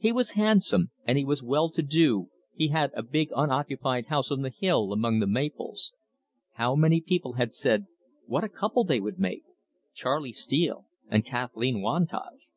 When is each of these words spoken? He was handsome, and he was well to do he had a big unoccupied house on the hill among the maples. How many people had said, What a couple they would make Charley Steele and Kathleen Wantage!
He 0.00 0.10
was 0.10 0.32
handsome, 0.32 0.90
and 1.06 1.16
he 1.16 1.24
was 1.24 1.44
well 1.44 1.70
to 1.70 1.80
do 1.80 2.28
he 2.56 2.70
had 2.74 2.90
a 2.92 3.04
big 3.04 3.28
unoccupied 3.36 4.06
house 4.06 4.32
on 4.32 4.42
the 4.42 4.50
hill 4.50 4.92
among 4.92 5.20
the 5.20 5.28
maples. 5.28 5.92
How 6.54 6.74
many 6.74 7.00
people 7.00 7.34
had 7.34 7.54
said, 7.54 7.86
What 8.26 8.42
a 8.42 8.48
couple 8.48 8.82
they 8.82 8.98
would 8.98 9.20
make 9.20 9.44
Charley 9.94 10.32
Steele 10.32 10.86
and 11.06 11.24
Kathleen 11.24 11.80
Wantage! 11.82 12.48